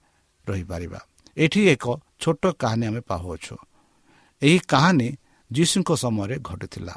[0.48, 1.00] ରହିପାରିବା।
[1.38, 1.86] ଏଠି ଏକ
[2.22, 3.56] ଛୋଟ କାହାଣୀ ଆମେ ପାଉଅଛୁ।
[4.44, 5.10] ଏହି କାହାଣୀ
[5.52, 6.96] ଯୀଶୁଙ୍କ ସମୟରେ ଘଟିଥିଲା।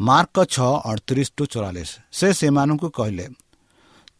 [0.00, 3.26] ମାର୍କ ଛଅ ଅଠତିରିଶ ଟୁ ଚଉରାଳିଶ। ସେ ସେମାନଙ୍କୁ କହିଲେ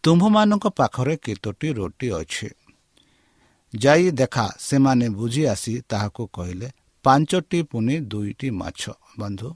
[0.05, 2.49] ତୁମ୍ଭମାନଙ୍କ ପାଖରେ କେତୋଟି ରୋଟି ଅଛି?
[3.75, 6.69] ଯାଇ ଦେଖା ସେମାନେ ବୁଝି ଆସି ତାହାକୁ କହିଲେ
[7.05, 8.83] ପାଞ୍ଚଟି ପୁଣି ଦୁଇଟି ମାଛ।
[9.19, 9.49] ବନ୍ଧୁ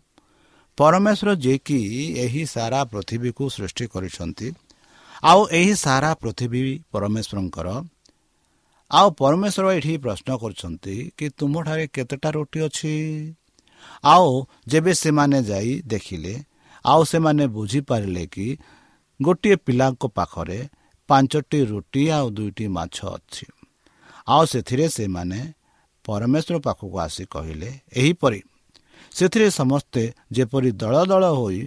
[0.79, 1.79] ପରମେଶ୍ୱର ଯିଏକି
[2.25, 4.49] ଏହି ସାରା ପୃଥିବୀକୁ ସୃଷ୍ଟି କରିଛନ୍ତି
[5.23, 6.63] ଆଉ ଏହି ସାରା ପୃଥିବୀ
[6.93, 7.69] ପରମେଶ୍ୱରଙ୍କର
[8.91, 12.95] ଆଉ ପରମେଶ୍ୱର ଏଠି ପ୍ରଶ୍ନ କରୁଛନ୍ତି କି ତୁମଠାରେ କେତେଟା ରୁଟି ଅଛି?
[14.05, 14.29] ଆଉ
[14.69, 16.35] ଯେବେ ସେମାନେ ଯାଇ ଦେଖିଲେ
[16.85, 18.47] ଆଉ ସେମାନେ ବୁଝିପାରିଲେ କି
[19.21, 20.59] ଗୋଟିଏ ପିଲାଙ୍କ ପାଖରେ
[21.09, 23.47] ପାଞ୍ଚଟି ରୁଟି ଆଉ ଦୁଇଟି ମାଛ ଅଛି।
[24.29, 25.41] ଆଉ ସେଥିରେ ସେମାନେ
[26.05, 28.41] ପରମେଶ୍ୱର ପାଖକୁ ଆସି କହିଲେ ଏହିପରି
[29.13, 31.61] ସେଥିରେ ସମସ୍ତେ ଯେପରି ଦଳ ଦଳ ହୋଇ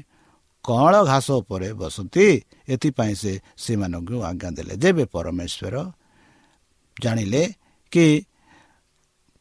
[0.66, 2.26] କଅଁଳ ଘାସ ଉପରେ ବସନ୍ତି
[2.70, 5.76] ଏଥିପାଇଁ ସେ ସେମାନଙ୍କୁ ଆଜ୍ଞା ଦେଲେ। ଯେବେ ପରମେଶ୍ୱର
[7.01, 7.44] ଜାଣିଲେ
[7.92, 8.08] କି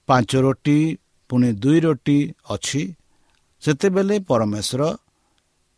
[0.08, 0.78] ପାଞ୍ଚ ରୋଟି
[1.30, 2.18] ପୁଣି ଦୁଇ ରୋଟି
[2.50, 2.82] ଅଛି।
[3.62, 4.82] ସେତେବେଳେ ପରମେଶ୍ୱର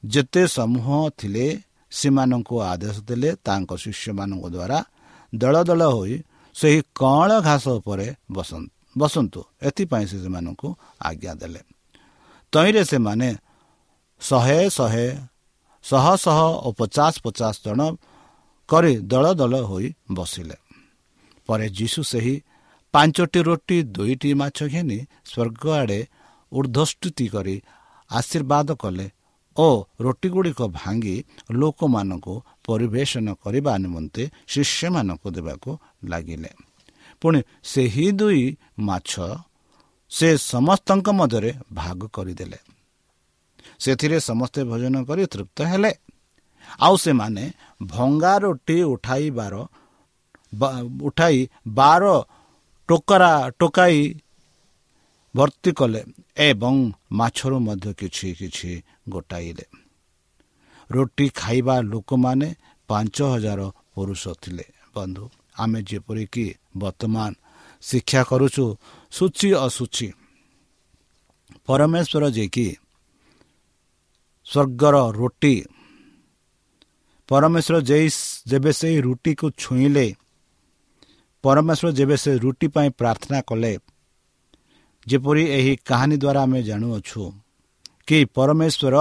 [0.04, 0.86] ଯେତେ ସମୂହ
[1.18, 1.46] ଥିଲେ
[1.92, 4.78] ସେମାନଙ୍କୁ ଆଦେଶ ଦେଲେ ତାଙ୍କ ଶିଷ୍ୟମାନଙ୍କ ଦ୍ୱାରା
[5.32, 6.14] ଦଳ ଦଳ ହୋଇ
[6.56, 8.06] ସେହି କଅଁଳ ଘାସ ଉପରେ
[8.96, 10.68] ବସନ୍ତୁ। ଏଥିପାଇଁ ସେ ସେମାନଙ୍କୁ
[11.08, 11.60] ଆଜ୍ଞା ଦେଲେ।
[12.52, 13.28] ତହିଁରେ ସେମାନେ
[14.20, 15.06] ଶହେ ଶହେ
[15.84, 17.80] ଶହ ଶହ ଓ ପଚାଶ ପଚାଶ ଜଣ
[18.68, 20.56] କରି ଦଳ ଦଳ ହୋଇ ବସିଲେ।
[21.48, 22.34] ପରେ ଯୀଶୁ ସେହି
[22.94, 24.98] ପାଞ୍ଚଟି ରୁଟି ଦୁଇଟି ମାଛ ଘେନି
[25.30, 26.00] ସ୍ୱର୍ଗ ଆଡ଼େ
[26.52, 27.56] ଉର୍ଦ୍ଧସ୍ତୁତି କରି
[28.10, 29.06] ଆଶୀର୍ବାଦ କଲେ
[29.56, 29.68] ଓ
[30.00, 31.16] ରୁଟିଗୁଡ଼ିକ ଭାଙ୍ଗି
[31.50, 32.34] ଲୋକମାନଙ୍କୁ
[32.66, 35.70] ପରିବେଷଣ କରିବା ନିମନ୍ତେ ଶିଷ୍ୟମାନଙ୍କୁ ଦେବାକୁ
[36.04, 36.50] ଲାଗିଲେ।
[37.20, 38.42] ପୁଣି ସେହି ଦୁଇ
[38.78, 39.12] ମାଛ
[40.12, 42.58] ସେ ସମସ୍ତଙ୍କ ମଧ୍ୟରେ ଭାଗ କରିଦେଲେ।
[43.78, 45.92] ସେଥିରେ ସମସ୍ତେ ଭୋଜନ କରି ତୃପ୍ତ ହେଲେ।
[46.80, 47.44] ଆଉ ସେମାନେ
[47.82, 49.54] ଭଙ୍ଗା ରୁଟି ଉଠାଇବାର
[50.52, 51.38] ଉଠାଇ
[51.74, 52.04] ବାର
[52.88, 53.98] ଟୋକରା ଟୋକାଇ
[55.34, 56.00] ଭର୍ତ୍ତି କଲେ
[56.40, 56.74] ଏବଂ
[57.12, 58.70] ମାଛରୁ ମଧ୍ୟ କିଛି କିଛି
[59.08, 59.66] ଗୋଟାଇଲେ
[60.90, 62.48] ରୁଟି ଖାଇବା ଲୋକମାନେ
[62.88, 63.60] ପାଞ୍ଚ ହଜାର
[63.92, 65.24] ପୁରୁଷ ଥିଲେ ବନ୍ଧୁ
[65.58, 66.46] ଆମେ ଯେପରିକି
[66.78, 67.30] ବର୍ତ୍ତମାନ
[67.82, 68.64] ଶିକ୍ଷା କରୁଛୁ
[69.12, 70.08] ସୂଚି ଅଶୁଚି
[71.68, 72.68] ପରମେଶ୍ୱର ଯିଏକି
[74.46, 75.54] ସ୍ୱର୍ଗର ରୁଟି
[77.28, 77.76] ପରମେଶ୍ୱର
[78.46, 80.06] ଯେବେ ସେହି ରୁଟିକୁ ଛୁଇଁଲେ
[81.44, 83.74] ପରମେଶ୍ୱର ଯେବେ ସେ ରୁଟି ପାଇଁ ପ୍ରାର୍ଥନା କଲେ
[85.06, 87.22] ଯେପରି ଏହି କାହାଣୀ ଦ୍ୱାରା ଆମେ ଜାଣୁଅଛୁ
[88.06, 88.96] କି ପରମେଶ୍ୱର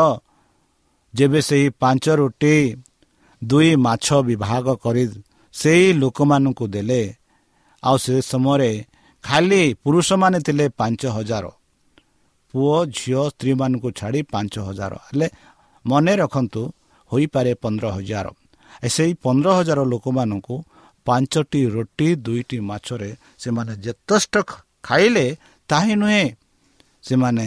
[1.14, 2.56] ଯେବେ ସେହି ପାଞ୍ଚ ରୁଟି
[3.42, 5.04] ଦୁଇ ମାଛ ବିଭାଗ କରି
[5.56, 7.02] ସେହି ଲୋକମାନଙ୍କୁ ଦେଲେ
[7.84, 8.72] ଆଉ ସେ ସମୟରେ
[9.24, 11.46] ଖାଲି ପୁରୁଷମାନେ ଥିଲେ ପାଞ୍ଚ ହଜାର।
[12.54, 15.28] ପୁଅ ଝିଅ ସ୍ତ୍ରୀମାନଙ୍କୁ ଛାଡ଼ି ପାଞ୍ଚ ହଜାର। ହେଲେ
[15.86, 16.62] ମନେ ରଖନ୍ତୁ
[17.12, 18.28] ହୋଇପାରେ ପନ୍ଦର ହଜାର।
[18.88, 20.56] ସେହି ପନ୍ଦର ହଜାର ଲୋକମାନଙ୍କୁ
[21.08, 24.34] ପାଞ୍ଚଟି ରୁଟି ଦୁଇଟି ମାଛରେ ସେମାନେ ଯଥେଷ୍ଟ
[24.84, 25.26] ଖାଇଲେ
[25.70, 26.28] ତାହିଁ ନୁହେଁ।
[27.04, 27.46] ସେମାନେ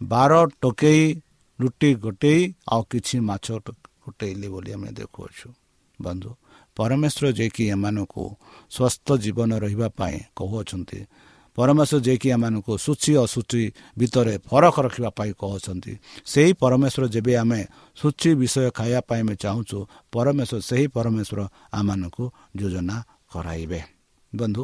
[0.00, 0.32] ବାର
[0.62, 1.04] ଟୋକେଇ
[1.58, 2.40] ରୁଟି ଗୋଟେଇ
[2.72, 3.46] ଆଉ କିଛି ମାଛ
[4.04, 5.48] ଗୋଟେଇଲେ ବୋଲି ଆମେ ଦେଖୁଅଛୁ।
[5.98, 6.30] ବନ୍ଧୁ
[6.76, 8.24] ପରମେଶ୍ୱର ଯିଏକି ଏମାନଙ୍କୁ
[8.70, 10.98] ସ୍ୱସ୍ଥ ଜୀବନ ରହିବା ପାଇଁ କହୁଅଛନ୍ତି
[11.56, 13.62] ପରମେଶ୍ୱର ଯିଏକି ଏମାନଙ୍କୁ ସୂଚି ଅଶୁଚି
[13.98, 15.92] ଭିତରେ ଫରକ ରଖିବା ପାଇଁ କହୁଛନ୍ତି।
[16.26, 17.60] ସେହି ପରମେଶ୍ୱର ଯେବେ ଆମେ
[17.96, 19.78] ସୂଚି ବିଷୟ ଖାଇବା ପାଇଁ ଆମେ ଚାହୁଁଛୁ
[20.12, 21.40] ପରମେଶ୍ୱର ସେହି ପରମେଶ୍ୱର
[21.72, 22.24] ଆମମାନଙ୍କୁ
[22.56, 22.96] ଯୋଜନା
[23.32, 23.80] କରାଇବେ।
[24.32, 24.62] ବନ୍ଧୁ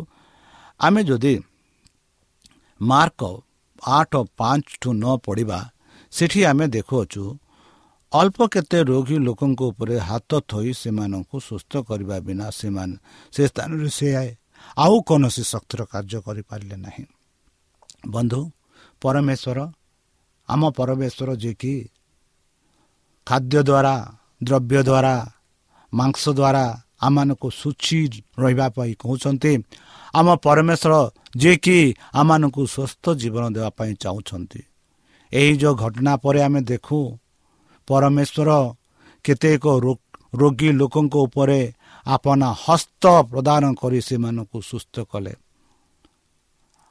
[0.81, 1.35] ଆମେ ଯଦି
[2.81, 3.23] ମାର୍କ
[3.83, 5.59] ଆଠ ପାଞ୍ଚ ଠୁ ନ ପଢ଼ିବା
[6.13, 7.25] ସେଠି ଆମେ ଦେଖୁଅଛୁ
[8.13, 12.97] ଅଳ୍ପ କେତେ ରୋଗୀ ଲୋକଙ୍କ ଉପରେ ହାତ ଥୋଇ ସେମାନଙ୍କୁ ସୁସ୍ଥ କରିବା ବିନା ସେମାନେ
[13.35, 14.09] ସେ ସ୍ଥାନରେ ସେ
[14.77, 17.05] ଆଉ କୌଣସି ଶକ୍ତିର କାର୍ଯ୍ୟ କରିପାରିଲେ ନାହିଁ।
[18.07, 18.41] ବନ୍ଧୁ
[19.03, 19.59] ପରମେଶ୍ୱର
[20.49, 21.75] ଆମ ପରମେଶ୍ୱର ଯିଏକି
[23.27, 23.95] ଖାଦ୍ୟ ଦ୍ୱାରା
[24.43, 25.15] ଦ୍ରବ୍ୟ ଦ୍ୱାରା
[25.93, 26.65] ମାଂସ ଦ୍ୱାରା
[27.07, 27.99] ଆମମାନଙ୍କୁ ସୂଚି
[28.39, 29.53] ରହିବା ପାଇଁ କହୁଛନ୍ତି
[30.19, 30.95] ଆମ ପରମେଶ୍ୱର
[31.37, 31.79] ଯିଏକି
[32.21, 34.61] ଆମମାନଙ୍କୁ ସୁସ୍ଥ ଜୀବନ ଦେବା ପାଇଁ ଚାହୁଁଛନ୍ତି।
[35.33, 36.99] ଏହି ଯେଉଁ ଘଟଣା ପରେ ଆମେ ଦେଖୁ
[37.89, 38.51] ପରମେଶ୍ୱର
[39.25, 39.65] କେତେକ
[40.35, 41.61] ରୋଗୀ ଲୋକଙ୍କ ଉପରେ
[42.07, 45.35] ଆପଣ ହସ୍ତ ପ୍ରଦାନ କରି ସେମାନଙ୍କୁ ସୁସ୍ଥ କଲେ।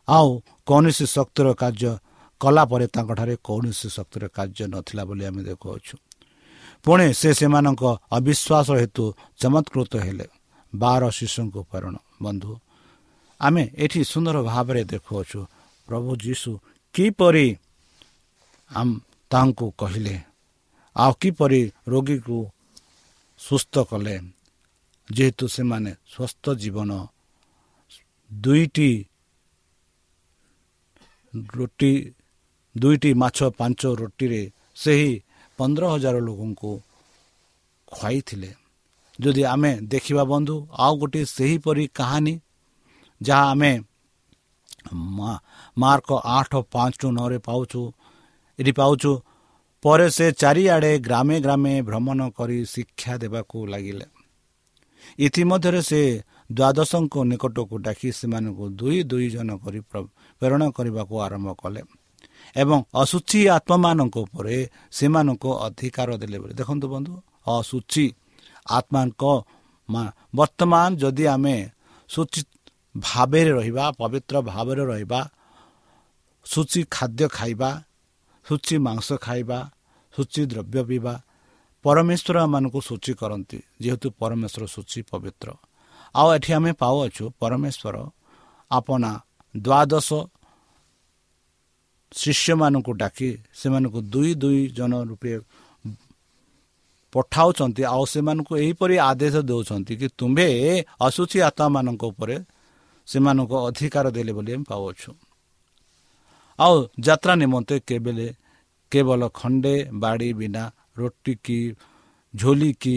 [0.08, 0.30] ଆଉ
[0.68, 1.92] କୌଣସି ଶକ୍ତିର କାର୍ଯ୍ୟ
[2.42, 5.96] କଲା ପରେ ତାଙ୍କଠାରେ କୌଣସି ଶକ୍ତିର କାର୍ଯ୍ୟ ନଥିଲା ବୋଲି ଆମେ ଦେଖୁଅଛୁ।
[6.86, 7.84] ପୁଣି ସେ ସେମାନଙ୍କ
[8.18, 9.04] ଅବିଶ୍ୱାସ ହେତୁ
[9.42, 10.28] ଚମତ୍କୃତ ହେଲେ।
[10.74, 12.52] ବାର ଶିଶୁଙ୍କ ପ୍ରେରଣ। ବନ୍ଧୁ
[13.42, 15.40] ଆମେ ଏଠି ସୁନ୍ଦର ଭାବରେ ଦେଖୁଅଛୁ
[15.88, 16.52] ପ୍ରଭୁ ଯୀଶୁ
[16.96, 17.48] କିପରି
[19.32, 20.16] ତାଙ୍କୁ କହିଲେ
[20.96, 22.38] ଆଉ କିପରି ରୋଗୀକୁ
[23.40, 24.16] ସୁସ୍ଥ କଲେ।
[25.10, 26.92] ଯେହେତୁ ସେମାନେ ସ୍ୱସ୍ଥ ଜୀବନ
[28.32, 28.92] ଦୁଇଟି
[31.56, 31.94] ରୁଟି
[32.76, 34.42] ଦୁଇଟି ମାଛ ପାଞ୍ଚ ରୁଟିରେ
[34.76, 35.12] ସେହି
[35.60, 36.72] ପନ୍ଦର ହଜାର ଲୋକଙ୍କୁ
[37.88, 38.52] ଖୁଆଇଥିଲେ।
[39.20, 42.34] ଯଦି ଆମେ ଦେଖିବା ବନ୍ଧୁ ଆଉ ଗୋଟିଏ ସେହିପରି କାହାଣୀ
[43.22, 43.72] ଯାହା ଆମେ
[45.78, 47.82] ମାର୍କ ଆଠ ପାଞ୍ଚ ନଅରେ ପାଉଛୁ
[48.60, 49.12] ଏଠି ପାଉଛୁ
[49.84, 54.06] ପରେ ସେ ଚାରିଆଡ଼େ ଗ୍ରାମେ ଗ୍ରାମେ ଭ୍ରମଣ କରି ଶିକ୍ଷା ଦେବାକୁ ଲାଗିଲେ।
[55.20, 56.02] ଇତିମଧ୍ୟରେ ସେ
[56.50, 59.80] ଦ୍ୱାଦଶଙ୍କ ନିକଟକୁ ଡାକି ସେମାନଙ୍କୁ ଦୁଇ ଦୁଇ ଜଣ କରି
[60.42, 61.82] ପ୍ରେରଣ କରିବାକୁ ଆରମ୍ଭ କଲେ
[62.56, 64.58] ଏବଂ ଅଶୁଚି ଆତ୍ମାମାନଙ୍କ ଉପରେ
[64.92, 67.14] ସେମାନଙ୍କୁ ଅଧିକାର ଦେଲେ ବୋଲି ଦେଖନ୍ତୁ ବନ୍ଧୁ
[67.50, 68.06] ଅଶୁଚି
[68.70, 69.24] ଆତ୍ମାଙ୍କ
[70.34, 71.56] ବର୍ତ୍ତମାନ ଯଦି ଆମେ
[72.10, 72.42] ସୂଚି
[72.96, 75.20] ଭାବରେ ରହିବା ପବିତ୍ର ଭାବରେ ରହିବା
[76.46, 77.70] ସୂଚି ଖାଦ୍ୟ ଖାଇବା
[78.46, 79.60] ସୂଚି ମାଂସ ଖାଇବା
[80.14, 81.14] ସୂଚି ଦ୍ରବ୍ୟ ପିଇବା
[81.86, 85.48] ପରମେଶ୍ୱର ଆମମାନଙ୍କୁ ସୂଚି କରନ୍ତି ଯେହେତୁ ପରମେଶ୍ୱର ସୂଚି ପବିତ୍ର।
[86.16, 87.96] ଆଉ ଏଠି ଆମେ ପାଉଅଛୁ ପରମେଶ୍ୱର
[88.72, 89.12] ଆପଣା
[89.56, 90.10] ଦ୍ୱାଦଶ
[92.12, 95.32] ଶିଷ୍ୟମାନଙ୍କୁ ଡାକି ସେମାନଙ୍କୁ ଦୁଇ ଦୁଇ ଜଣ ରୂପେ
[97.14, 100.48] ପଠାଉଛନ୍ତି ଆଉ ସେମାନଙ୍କୁ ଏହିପରି ଆଦେଶ ଦେଉଛନ୍ତି କି ତୁମ୍ଭେ
[101.08, 102.36] ଅଶୁଚି ଆତ୍ମାମାନଙ୍କ ଉପରେ
[103.08, 105.10] ସେମାନଙ୍କୁ ଅଧିକାର ଦେଲେ ବୋଲି ଆମେ ପାଉଅଛୁ।
[106.60, 108.28] ଆଉ ଯାତ୍ରା ନିମନ୍ତେ କେବେ
[108.92, 110.64] କେବଳ ଖଣ୍ଡେ ବାଡ଼ି ବିନା
[110.98, 111.60] ରୁଟି କି
[112.34, 112.96] ଝୋଲି କି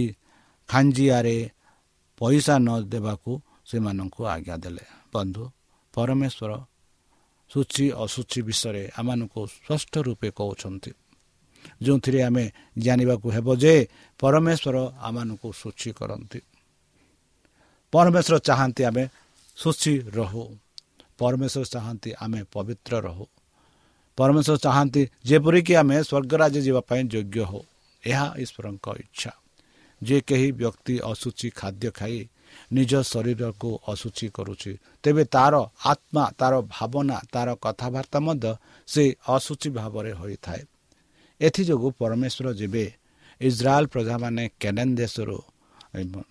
[0.68, 1.50] ଖାଞ୍ଜିଆରେ
[2.18, 3.30] ପଇସା ନ ଦେବାକୁ
[3.66, 5.44] ସେମାନଙ୍କୁ ଆଜ୍ଞା ଦେଲେ। ବନ୍ଧୁ
[5.94, 6.50] ପରମେଶ୍ୱର
[7.50, 10.90] ସୂଚି ଅଶୁଚି ବିଷୟରେ ଆମମାନଙ୍କୁ ସ୍ପଷ୍ଟ ରୂପେ କହୁଛନ୍ତି।
[11.82, 12.44] ଯେଉଁଥିରେ ଆମେ
[12.78, 13.74] ଜାଣିବାକୁ ହେବ ଯେ
[14.20, 16.40] ପରମେଶ୍ୱର ଆମମାନଙ୍କୁ ସୂଚି କରନ୍ତି।
[17.92, 19.04] ପରମେଶ୍ୱର ଚାହାନ୍ତି ଆମେ
[19.56, 20.42] ସୂଚି ରହୁ।
[21.18, 23.26] ପରମେଶ୍ୱର ଚାହାନ୍ତି ଆମେ ପବିତ୍ର ରହୁ।
[24.18, 27.62] ପରମେଶ୍ୱର ଚାହାନ୍ତି ଯେପରିକି ଆମେ ସ୍ୱର୍ଗରାଜ୍ୟ ଯିବା ପାଇଁ ଯୋଗ୍ୟ ହଉ।
[28.04, 29.32] ଏହା ଈଶ୍ୱରଙ୍କ ଇଚ୍ଛା।
[30.02, 32.20] ଯେ କେହି ବ୍ୟକ୍ତି ଅଶୁଚି ଖାଦ୍ୟ ଖାଇ
[32.72, 38.50] ନିଜ ଶରୀରକୁ ଅଶୁଚି କରୁଛି ତେବେ ତାର ଆତ୍ମା ତାର ଭାବନା ତାର କଥାବାର୍ତ୍ତା ମଧ୍ୟ
[38.88, 40.62] ସେ ଅଶୁଚି ଭାବରେ ହୋଇଥାଏ।
[41.40, 42.84] ଏଥିଯୋଗୁଁ ପରମେଶ୍ୱର ଯେବେ
[43.40, 45.38] ଇସ୍ରାଏଲ ପ୍ରଜାମାନେ କେନେନ୍ ଦେଶରୁ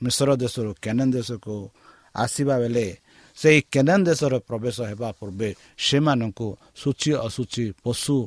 [0.04, 1.56] ମିଶ୍ର ଦେଶରୁ କେନେନ୍ ଦେଶକୁ
[2.16, 2.88] ଆସିବା ବେଳେ
[3.38, 8.18] ସେହି କେନେନ୍ ଦେଶର ପ୍ରବେଶ ହେବା ପୂର୍ବେ ସେମାନଙ୍କୁ ସୂଚି ଅଶୁଚି ପଶୁ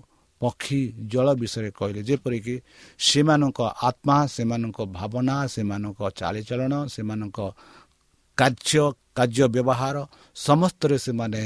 [0.40, 0.80] ପକ୍ଷୀ
[1.12, 2.54] ଜଳ ବିଷୟରେ କହିଲେ। ଯେପରିକି
[3.08, 7.38] ସେମାନଙ୍କ ଆତ୍ମା ସେମାନଙ୍କ ଭାବନା ସେମାନଙ୍କ ଚାଲିଚଳନ ସେମାନଙ୍କ
[8.38, 8.84] କାର୍ଯ୍ୟ
[9.18, 9.96] କାର୍ଯ୍ୟ ବ୍ୟବହାର
[10.46, 11.42] ସମସ୍ତରେ ସେମାନେ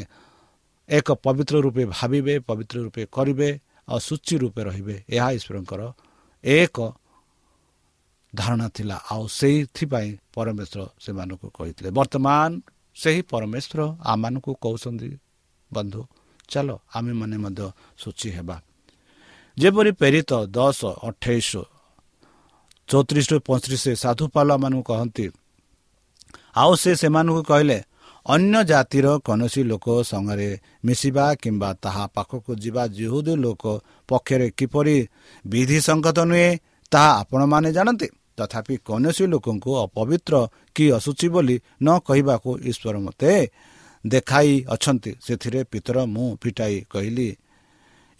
[0.88, 3.48] ଏକ ପବିତ୍ର ରୂପେ ଭାବିବେ ପବିତ୍ର ରୂପେ କରିବେ
[3.90, 5.82] ଆଉ ସୂଚି ରୂପେ ରହିବେ। ଏହା ଈଶ୍ୱରଙ୍କର
[6.44, 6.76] ଏକ
[8.32, 12.50] ଧାରଣା ଥିଲା। ଆଉ ସେଇଥିପାଇଁ ପରମେଶ୍ୱର ସେମାନଙ୍କୁ କହିଥିଲେ ବର୍ତ୍ତମାନ
[12.96, 13.80] ସେହି ପରମେଶ୍ୱର
[14.12, 15.10] ଆମମାନଙ୍କୁ କହୁଛନ୍ତି
[15.70, 16.00] ବନ୍ଧୁ
[16.50, 17.66] ଚାଲ ଆମେମାନେ ମଧ୍ୟ
[18.02, 18.56] ସୂଚି ହେବା।
[19.56, 21.50] ଯେପରି ପ୍ରେରିତ ଦଶ ଅଠେଇଶ
[22.88, 25.26] ଚଉତିରିଶ ପଇଁତିରିଶ ସାଧୁପାଲମାନଙ୍କୁ କହନ୍ତି
[26.56, 27.78] ଆଉ ସେ ସେମାନଙ୍କୁ କହିଲେ
[28.26, 30.48] ଅନ୍ୟ ଜାତିର କୌଣସି ଲୋକ ସାଙ୍ଗରେ
[30.84, 33.64] ମିଶିବା କିମ୍ବା ତାହା ପାଖକୁ ଯିବା ଯେହୁଦ ଲୋକ
[34.08, 34.96] ପକ୍ଷରେ କିପରି
[35.44, 36.50] ବିଧି ସଙ୍ଗତ ନୁହେଁ
[36.92, 38.08] ତାହା ଆପଣମାନେ ଜାଣନ୍ତି?
[38.36, 40.34] ତଥାପି କୌଣସି ଲୋକଙ୍କୁ ଅପବିତ୍ର
[40.74, 43.32] କି ଅସୁଚି ବୋଲି ନ କହିବାକୁ ଈଶ୍ୱର ମୋତେ
[44.04, 47.28] ଦେଖାଇ ଅଛନ୍ତି। ସେଥିରେ ପିତର ମୁଁ ଫିଟାଇ କହିଲି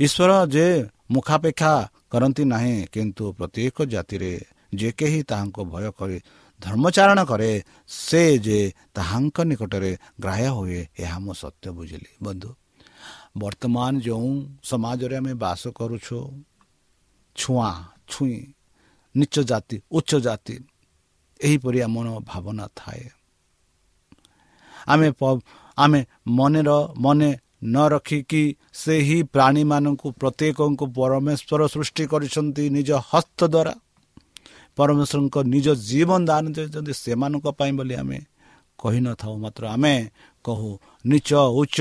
[0.01, 0.67] ଈଶ୍ୱର ଯେ
[1.11, 1.73] ମୁଖାପେକ୍ଷା
[2.11, 4.33] କରନ୍ତି ନାହିଁ କିନ୍ତୁ ପ୍ରତ୍ୟେକ ଜାତିରେ
[4.75, 6.19] ଯେ କେହି ତାହାଙ୍କୁ ଭୟ କରି
[6.63, 7.51] ଧର୍ମଚାରଣ କରେ
[7.89, 8.59] ସେ ଯେ
[8.95, 12.51] ତାହାଙ୍କ ନିକଟରେ ଗ୍ରାହ୍ୟ ହୁଏ ଏହା ମୁଁ ସତ୍ୟ ବୁଝିଲି। ବନ୍ଧୁ
[13.37, 14.31] ବର୍ତ୍ତମାନ ଯେଉଁ
[14.63, 16.19] ସମାଜରେ ଆମେ ବାସ କରୁଛୁ
[17.37, 17.73] ଛୁଆଁ
[18.11, 18.39] ଛୁଇଁ
[19.15, 20.57] ନିଚ ଜାତି ଉଚ୍ଚ ଜାତି
[21.41, 23.05] ଏହିପରି ଆମର ଭାବନା ଥାଏ।
[24.87, 25.09] ଆମେ
[25.79, 27.31] ଆମେ ମନେର ମନେ
[27.65, 33.75] ନ ରଖିକି ସେହି ପ୍ରାଣୀମାନଙ୍କୁ ପ୍ରତ୍ୟେକଙ୍କୁ ପରମେଶ୍ୱର ସୃଷ୍ଟି କରିଛନ୍ତି ନିଜ ହସ୍ତ ଦ୍ୱାରା।
[34.77, 38.19] ପରମେଶ୍ୱରଙ୍କ ନିଜ ଜୀବନ ଦାନ ଦେଇଛନ୍ତି ସେମାନଙ୍କ ପାଇଁ ବୋଲି ଆମେ
[38.79, 39.95] କହିନଥାଉ ମାତ୍ର ଆମେ
[40.45, 40.69] କହୁ
[41.07, 41.81] ନିଚ ଉଚ୍ଚ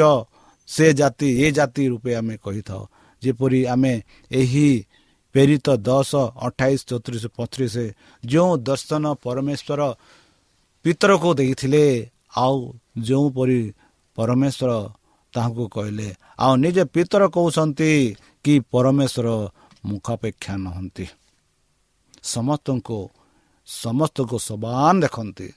[0.69, 2.83] ସେ ଜାତି ଏ ଜାତି ରୂପେ ଆମେ କହିଥାଉ।
[3.21, 3.93] ଯେପରି ଆମେ
[4.31, 4.67] ଏହି
[5.35, 6.11] ପ୍ରେରିତ ଦଶ
[6.47, 7.75] ଅଠାଇଶ ଚଉତିରିଶ ପଚିଶ
[8.23, 9.81] ଯେଉଁ ଦର୍ଶନ ପରମେଶ୍ୱର
[10.85, 11.85] ପିତରକୁ ଦେଇଥିଲେ
[12.37, 12.57] ଆଉ
[13.07, 13.59] ଯେଉଁପରି
[14.17, 14.71] ପରମେଶ୍ୱର
[15.33, 17.91] ତାହାଙ୍କୁ କହିଲେ ଆଉ ନିଜ ପିତର କହୁଛନ୍ତି
[18.45, 19.27] କି ପରମେଶ୍ୱର
[19.85, 21.05] ମୁଖାପେକ୍ଷା ନୁହନ୍ତି।
[22.33, 22.99] ସମସ୍ତଙ୍କୁ
[23.67, 25.49] ସମସ୍ତଙ୍କୁ ସମାନ ଦେଖନ୍ତି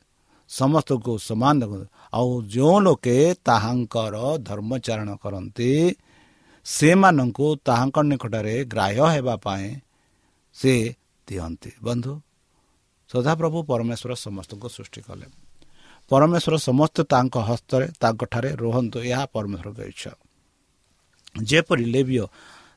[0.51, 4.15] ସମସ୍ତଙ୍କୁ ସମାନ ଦେଖନ୍ତି। ଆଉ ଯେଉଁ ଲୋକେ ତାହାଙ୍କର
[4.49, 5.71] ଧର୍ମଚାରଣ କରନ୍ତି
[6.67, 9.67] ସେମାନଙ୍କୁ ତାହାଙ୍କ ନିକଟରେ ଗ୍ରାହ୍ୟ ହେବା ପାଇଁ
[10.57, 10.75] ସେ
[11.29, 12.13] ଦିଅନ୍ତି। ବନ୍ଧୁ
[13.11, 15.27] ସଦାପ୍ରଭୁ ପରମେଶ୍ୱର ସମସ୍ତଙ୍କୁ ସୃଷ୍ଟି କଲେ।
[16.11, 20.13] ପରମେଶ୍ୱର ସମସ୍ତେ ତାଙ୍କ ହସ୍ତରେ ତାଙ୍କଠାରେ ରୁହନ୍ତୁ ଏହା ପରମେଶ୍ୱରଙ୍କ ଇଚ୍ଛା।
[21.51, 22.25] ଯେପରି ଲେବିୟ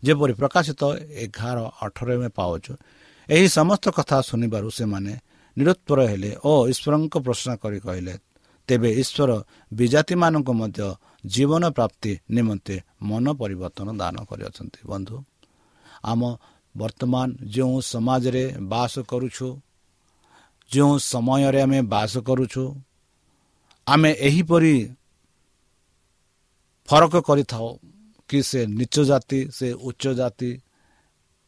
[0.04, 0.82] ଯେପରି ପ୍ରକାଶିତ
[1.24, 2.74] ଏଗାର ଅଠର ଆମେ ପାଉଛୁ
[3.30, 5.14] ଏହି ସମସ୍ତ କଥା ଶୁଣିବାରୁ ସେମାନେ
[5.58, 8.14] ନିରୁତ୍ପର ହେଲେ ଓ ଈଶ୍ୱରଙ୍କ ପ୍ରଶ୍ନ କରି କହିଲେ
[8.70, 9.30] ତେବେ ଈଶ୍ୱର
[9.80, 10.80] ବିଜାତିମାନଙ୍କୁ ମଧ୍ୟ
[11.34, 12.76] ଜୀବନ ପ୍ରାପ୍ତି ନିମନ୍ତେ
[13.10, 15.16] ମନ ପରିବର୍ତ୍ତନ ଦାନ କରିଅଛନ୍ତି। ବନ୍ଧୁ
[16.12, 16.22] ଆମ
[16.76, 19.48] ବର୍ତ୍ତମାନ ଯେଉଁ ସମାଜରେ ବାସ କରୁଛୁ
[20.72, 22.64] ଯେଉଁ ସମୟରେ ଆମେ ବାସ କରୁଛୁ
[23.92, 24.76] ଆମେ ଏହିପରି
[26.90, 27.68] ଫରକ କରିଥାଉ
[28.30, 30.50] କି ସେ ନିଚ ଜାତି ସେ ଉଚ୍ଚ ଜାତି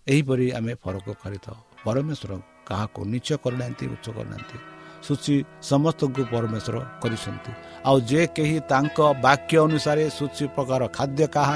[0.07, 2.31] ଏହିପରି ଆମେ ଫରକ କରିଥାଉ। ପରମେଶ୍ୱର
[2.67, 4.57] କାହାକୁ ନିଚ କରିନାହାନ୍ତି ଉଚ୍ଚ କରିନାହାନ୍ତି।
[5.05, 5.35] ସୂଚୀ
[5.71, 7.51] ସମସ୍ତଙ୍କୁ ପରମେଶ୍ୱର କରିଛନ୍ତି।
[7.87, 11.55] ଆଉ ଯେ କେହି ତାଙ୍କ ବାକ୍ୟ ଅନୁସାରେ ସୂଚୀ ପ୍ରକାର ଖାଦ୍ୟ କାହା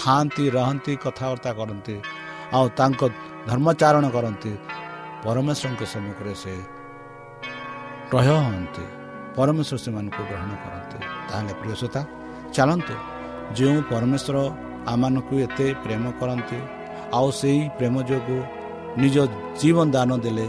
[0.00, 1.96] ଖାଆନ୍ତି ରହନ୍ତି କଥାବାର୍ତ୍ତା କରନ୍ତି
[2.56, 3.00] ଆଉ ତାଙ୍କ
[3.48, 4.52] ଧର୍ମଚାରଣ କରନ୍ତି
[5.24, 6.54] ପରମେଶ୍ୱରଙ୍କ ସମ୍ମୁଖରେ ସେ
[8.12, 8.84] ରହ ହୁଅନ୍ତି
[9.36, 12.00] ପରମେଶ୍ୱର ସେମାନଙ୍କୁ ଗ୍ରହଣ କରନ୍ତି। ତାହେଲେ ପ୍ରିୟସତା
[12.56, 12.94] ଚାଲନ୍ତୁ।
[13.58, 14.36] ଯେଉଁ ପରମେଶ୍ୱର
[14.92, 16.58] ଆମମାନଙ୍କୁ ଏତେ ପ୍ରେମ କରନ୍ତି
[17.18, 18.40] ଆଉ ସେହି ପ୍ରେମ ଯୋଗୁଁ
[19.02, 19.16] ନିଜ
[19.60, 20.46] ଜୀବନ ଦାନ ଦେଲେ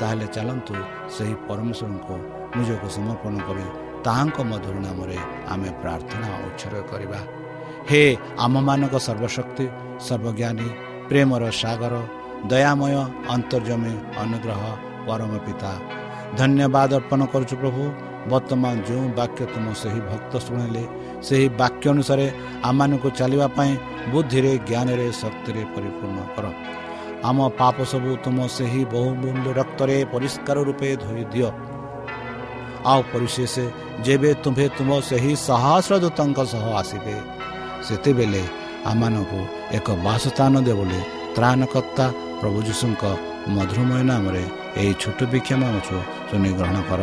[0.00, 0.74] ତାହେଲେ ଚାଲନ୍ତୁ
[1.14, 2.16] ସେହି ପରମେଶ୍ୱରଙ୍କୁ
[2.56, 3.66] ନିଜକୁ ସମର୍ପଣ କରି
[4.06, 5.18] ତାହାଙ୍କ ମଧୁର ନାମରେ
[5.52, 7.20] ଆମେ ପ୍ରାର୍ଥନା ଉତ୍ସର୍ଗ କରିବା।
[7.88, 8.02] ହେ
[8.44, 9.64] ଆମମାନଙ୍କ ସର୍ବଶକ୍ତି
[10.06, 10.68] ସର୍ବଜ୍ଞାନୀ
[11.08, 11.94] ପ୍ରେମର ସାଗର
[12.50, 12.94] ଦୟାମୟ
[13.34, 14.62] ଅନ୍ତର୍ଜମୀ ଅନୁଗ୍ରହ
[15.06, 15.72] ପରମ ପିତା।
[16.38, 17.82] ଧନ୍ୟବାଦ ଅର୍ପଣ କରୁଛୁ ପ୍ରଭୁ।
[18.30, 20.84] ବର୍ତ୍ତମାନ ଯେଉଁ ବାକ୍ୟ ତୁମ ସେହି ଭକ୍ତ ଶୁଣିଲେ
[21.26, 22.26] ସେହି ବାକ୍ୟ ଅନୁସାରେ
[22.68, 23.72] ଆମମାନଙ୍କୁ ଚାଲିବା ପାଇଁ
[24.12, 26.46] ବୁଦ୍ଧିରେ ଜ୍ଞାନରେ ଶକ୍ତିରେ ପରିପୂର୍ଣ୍ଣ କର।
[27.28, 31.50] ଆମ ପାପ ସବୁ ତୁମ ସେହି ବହୁମୂଲ୍ୟ ରକ୍ତରେ ପରିଷ୍କାର ରୂପେ ଧୋଇ ଦିଅ।
[32.90, 33.54] ଆଉ ପରିଶେଷ
[34.06, 37.16] ଯେବେ ତୁମ୍ଭେ ତୁମ ସେହି ସହସ୍ର ଦୂତଙ୍କ ସହ ଆସିବେ
[37.86, 38.42] ସେତେବେଳେ
[38.90, 39.40] ଆମମାନଙ୍କୁ
[39.76, 41.00] ଏକ ବାସସ୍ଥାନ ଦେବ ବୋଲି
[41.36, 42.06] ତ୍ରାଣକର୍ତ୍ତା
[42.40, 43.02] ପ୍ରଭୁ ଯୀଶୁଙ୍କ
[43.54, 44.44] ମଧୁରମୟ ନାମରେ
[44.80, 45.96] ଏହି ଛୋଟ ବିକ୍ଷମ ଅଛୁ
[46.28, 47.02] ଶୁଣି ଗ୍ରହଣ କର।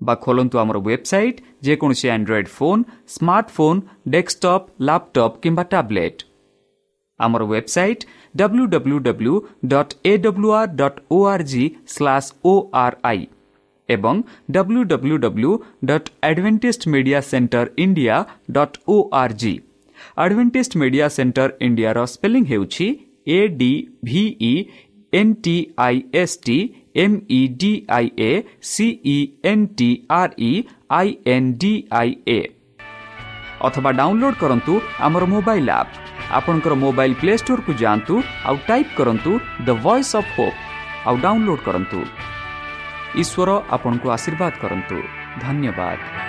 [0.00, 2.82] ମହାରାଷ୍ଟ୍ର ବା ଖୋଲନ୍ତୁ ଆମର ୱେବସାଇଟ୍ ଯେକୌଣସି Android phone
[3.14, 6.20] smartphone desktop laptop କିମ୍ବା ଟ୍ୟାବ୍ଲେଟ୍
[7.20, 8.02] ଆମର website
[8.34, 9.34] W W W
[9.72, 13.26] dot A W R dot O R G slash O R I
[13.88, 15.52] ଏବଂ W W W
[15.84, 18.16] dot Adventist Media Centre India
[18.50, 19.54] dot O R G
[20.16, 22.86] Adventist Media Centre ଇଣ୍ଡିଆର spelling ହେଉଛି
[23.28, 23.72] A D
[24.04, 24.52] V E
[25.12, 26.56] N T I S T
[27.04, 28.30] M E D I A
[28.70, 29.16] C E
[29.52, 30.52] N T R E
[30.98, 32.40] I N D I A
[33.68, 34.74] ଅଥବା download କରନ୍ତୁ
[35.06, 35.92] ଆମର mobile app
[36.38, 38.14] ଆପଣଙ୍କର mobile Play ଷ୍ଟୋରକୁ ଯାଆନ୍ତୁ
[38.48, 39.32] ଆଉ type କରନ୍ତୁ
[39.66, 40.58] the Voice of Hope
[41.06, 41.98] ଆଉ download କରନ୍ତୁ।
[43.22, 44.96] ଈଶ୍ୱର ଆପଣଙ୍କୁ ଆଶୀର୍ବାଦ କରନ୍ତୁ।
[45.44, 46.27] ଧନ୍ୟବାଦ।